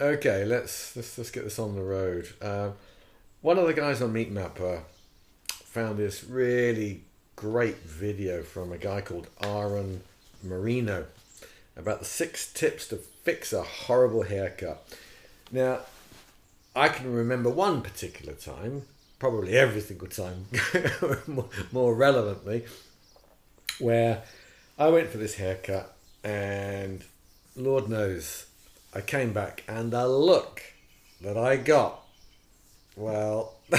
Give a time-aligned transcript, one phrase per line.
[0.00, 2.26] Okay, let's let's let's get this on the road.
[2.40, 2.72] Um,
[3.42, 4.80] one of the guys on MeetMapper
[5.50, 7.02] found this really
[7.36, 10.00] great video from a guy called Aaron
[10.42, 11.04] Marino
[11.76, 14.82] about the six tips to fix a horrible haircut.
[15.52, 15.80] Now,
[16.74, 18.84] I can remember one particular time,
[19.18, 20.46] probably every single time,
[21.72, 22.64] more relevantly,
[23.78, 24.22] where
[24.78, 25.94] I went for this haircut
[26.24, 27.04] and
[27.54, 28.46] Lord knows
[28.94, 30.62] I came back and the look
[31.20, 32.02] that I got,
[32.96, 33.54] well,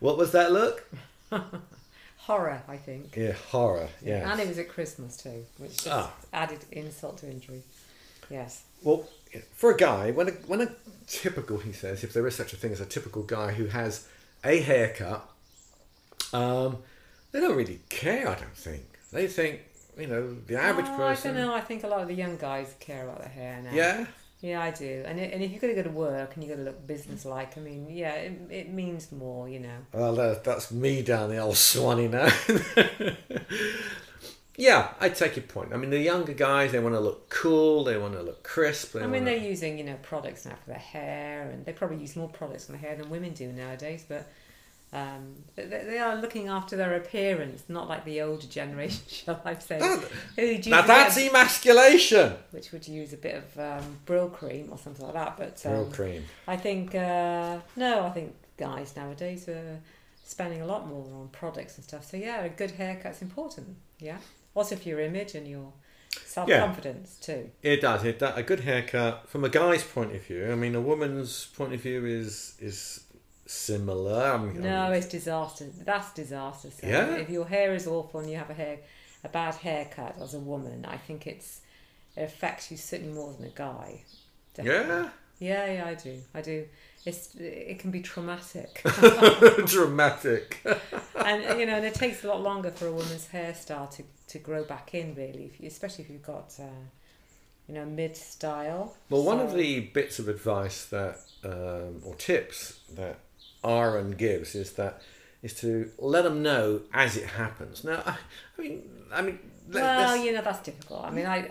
[0.00, 0.86] what was that look?
[2.18, 3.16] Horror, I think.
[3.16, 3.88] Yeah, horror.
[4.04, 4.30] Yeah.
[4.30, 6.12] And it was at Christmas too, which just Ah.
[6.32, 7.62] added insult to injury.
[8.28, 8.62] Yes.
[8.82, 9.08] Well,
[9.54, 10.68] for a guy, when a when a
[11.08, 14.06] typical, he says, if there is such a thing as a typical guy who has
[14.44, 15.28] a haircut,
[16.32, 16.78] um,
[17.32, 18.28] they don't really care.
[18.28, 19.62] I don't think they think
[20.00, 21.32] you know the average Oh, person.
[21.32, 21.54] I don't know.
[21.54, 23.70] I think a lot of the young guys care about their hair now.
[23.72, 24.06] Yeah,
[24.40, 25.02] Yeah, I do.
[25.06, 26.86] And, it, and if you've got to go to work and you've got to look
[26.86, 29.76] business-like, I mean, yeah, it, it means more, you know.
[29.92, 32.28] well, that, that's me down the old Swanee now.
[34.56, 35.72] yeah, I take your point.
[35.72, 38.96] I mean, the younger guys they want to look cool, they want to look crisp.
[38.96, 41.98] I mean, wanna- they're using, you know, products now for their hair, and they probably
[41.98, 44.26] use more products on their hair than women do nowadays, but
[44.92, 49.54] um, they, they are looking after their appearance, not like the older generation, shall I
[49.58, 52.34] say, That- now that's of- emasculation.
[52.50, 55.36] which would use a bit of um, Brylcreem or something like that.
[55.36, 56.24] But um, Real cream.
[56.48, 59.78] I think uh, no, I think guys nowadays are
[60.24, 62.04] spending a lot more on products and stuff.
[62.10, 63.76] So yeah, a good haircut's important.
[64.00, 64.18] Yeah,
[64.54, 65.72] also for your image and your
[66.24, 67.50] self confidence too.
[67.62, 68.04] It does.
[68.04, 68.36] It does.
[68.36, 70.50] A good haircut, from a guy's point of view.
[70.50, 73.04] I mean, a woman's point of view is is
[73.50, 74.32] similar.
[74.32, 75.66] I mean, No, it's disaster.
[75.84, 76.70] That's disaster.
[76.70, 77.16] So Yeah?
[77.16, 78.78] If your hair is awful and you have a hair,
[79.24, 81.60] a bad haircut as a woman, I think it's
[82.16, 84.02] it affects you certainly more than a guy.
[84.62, 86.20] yeah, Yeah, yeah, I do.
[86.34, 86.66] I do.
[87.04, 88.82] It's it can be traumatic.
[89.66, 90.64] dramatic.
[91.16, 94.38] and you know, and it takes a lot longer for a woman's hairstyle to, to
[94.38, 96.64] grow back in, really, if you, especially if you've got, uh,
[97.66, 98.96] you know, mid style.
[99.08, 103.18] Well, one of the bits of advice that, um, or tips that
[103.64, 105.02] Aaron gives is that
[105.42, 107.82] is to let them know as it happens.
[107.84, 108.16] Now, I,
[108.58, 108.82] I mean,
[109.12, 109.38] I mean,
[109.72, 111.04] Well, you know that's difficult.
[111.04, 111.50] I mean, I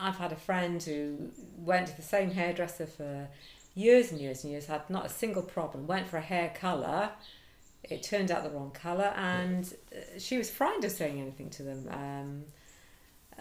[0.00, 3.28] I've had a friend who went to the same hairdresser for
[3.74, 5.86] years and years and years, had not a single problem.
[5.86, 7.10] Went for a hair color,
[7.84, 11.62] it turned out the wrong color, and uh, she was frightened of saying anything to
[11.62, 11.88] them.
[11.90, 12.44] Um,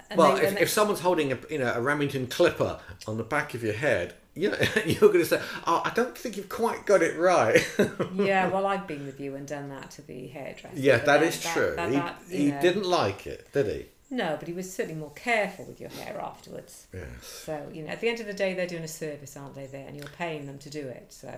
[0.09, 3.53] and well, if, if someone's holding a you know a Remington clipper on the back
[3.53, 6.85] of your head, you know, you're going to say, "Oh, I don't think you've quite
[6.85, 7.67] got it right."
[8.15, 10.77] yeah, well, I've been with you and done that to the hairdresser.
[10.79, 11.73] yeah, that is that true.
[11.75, 13.85] that- he that, you he didn't like it, did he?
[14.09, 16.87] No, but he was certainly more careful with your hair afterwards.
[16.93, 17.03] Yes.
[17.21, 19.65] So you know, at the end of the day, they're doing a service, aren't they?
[19.65, 21.07] There, and you're paying them to do it.
[21.09, 21.33] So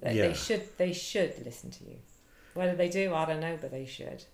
[0.00, 0.28] they, Yeah.
[0.28, 1.96] they should they should listen to you.
[2.54, 4.24] Whether they do, I don't know, but they should.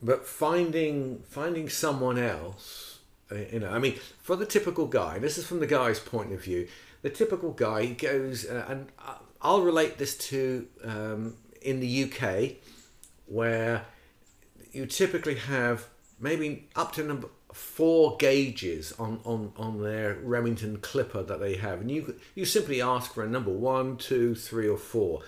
[0.00, 3.00] But finding finding someone else,
[3.32, 6.32] uh, you know, I mean, for the typical guy, this is from the guy's point
[6.32, 6.68] of view.
[7.02, 12.56] The typical guy goes, uh, and I- I'll relate this to um, in the UK,
[13.26, 13.86] where
[14.72, 15.88] you typically have
[16.20, 21.80] maybe up to number four gauges on, on, on their Remington clipper that they have,
[21.80, 25.22] and you you simply ask for a number one, two, three, or four,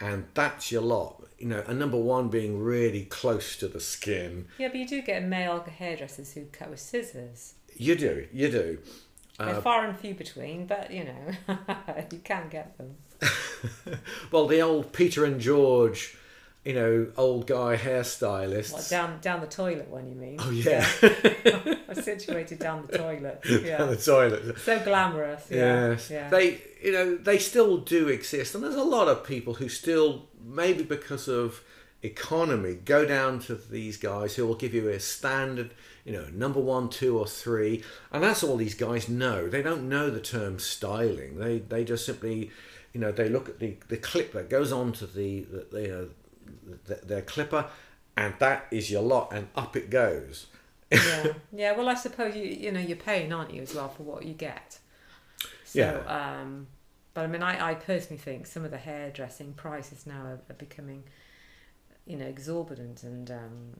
[0.00, 1.22] and that's your lot.
[1.38, 4.46] You know, and number one being really close to the skin.
[4.58, 7.54] Yeah, but you do get male hairdressers who cut with scissors.
[7.76, 8.78] You do, you do.
[9.38, 11.54] They're uh, far and few between, but you know,
[12.10, 12.96] you can get them.
[14.30, 16.16] Well, the old Peter and George,
[16.66, 18.72] you know, old guy hairstylists.
[18.72, 20.08] What down down the toilet one?
[20.08, 20.36] You mean?
[20.40, 20.84] Oh yeah,
[21.92, 23.40] situated down the toilet.
[23.42, 24.58] down the toilet.
[24.58, 25.46] so glamorous.
[25.48, 25.90] Yeah.
[25.90, 26.28] Yes, yeah.
[26.28, 30.26] they you know they still do exist, and there's a lot of people who still
[30.44, 31.62] maybe because of
[32.02, 35.72] economy go down to these guys who will give you a standard
[36.04, 39.88] you know number one two or three and that's all these guys know they don't
[39.88, 42.50] know the term styling they they just simply
[42.92, 46.04] you know they look at the the clip that goes onto the the, the, uh,
[46.04, 46.10] the
[47.04, 47.66] their clipper
[48.16, 50.46] and that is your lot and up it goes
[50.90, 51.72] yeah, yeah.
[51.72, 54.34] Well, I suppose you you know you're paying, aren't you, as well for what you
[54.34, 54.78] get.
[55.64, 56.40] So, Yeah.
[56.40, 56.68] Um,
[57.14, 60.54] but I mean, I, I personally think some of the hairdressing prices now are, are
[60.58, 61.04] becoming,
[62.04, 63.76] you know, exorbitant, and um,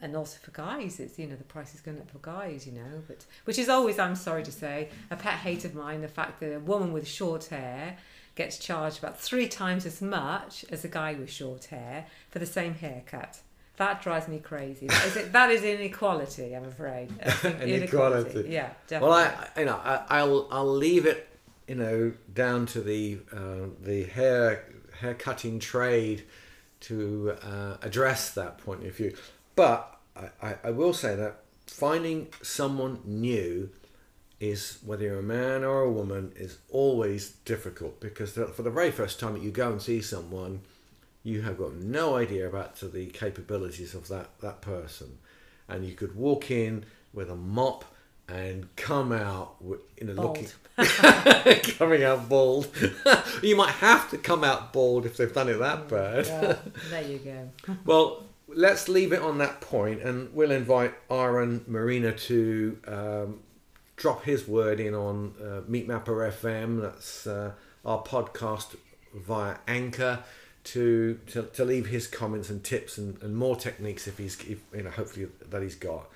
[0.00, 2.72] and also for guys, it's you know the price is going up for guys, you
[2.72, 6.00] know, but which is always, I'm sorry to say, a pet hate of mine.
[6.00, 7.98] The fact that a woman with short hair
[8.36, 12.46] gets charged about three times as much as a guy with short hair for the
[12.46, 13.40] same haircut.
[13.78, 14.86] That drives me crazy.
[14.86, 17.10] That is, that is inequality, I'm afraid.
[17.44, 18.48] Inequality.
[18.48, 19.08] Yeah, definitely.
[19.08, 21.28] Well, I, you know, I, I'll I'll leave it,
[21.68, 24.64] you know, down to the uh, the hair
[25.00, 26.24] hair cutting trade
[26.80, 29.14] to uh, address that point of view.
[29.56, 33.68] But I, I, I will say that finding someone new
[34.38, 38.90] is whether you're a man or a woman is always difficult because for the very
[38.90, 40.60] first time that you go and see someone,
[41.22, 45.18] you have got no idea about the capabilities of that, that person.
[45.68, 47.84] And you could walk in with a mop
[48.28, 49.56] and come out,
[50.04, 50.54] know, Bald.
[50.76, 52.68] looking, coming out bald.
[53.42, 56.26] you might have to come out bald if they've done it that bad.
[56.26, 56.56] Yeah,
[56.90, 57.50] there you go.
[57.84, 63.40] Well, let's leave it on that point, and we'll invite Aaron Marino to um,
[63.96, 66.80] drop his word in on uh, MeetMapper FM.
[66.82, 67.52] That's uh,
[67.84, 68.76] our podcast
[69.14, 70.22] via Anchor.
[70.70, 74.58] To, to, to leave his comments and tips and, and more techniques if he's if,
[74.74, 76.08] you know hopefully that he's got